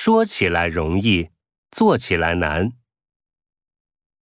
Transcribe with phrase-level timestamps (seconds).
[0.00, 1.30] 说起来容易
[1.72, 2.70] 做起来难。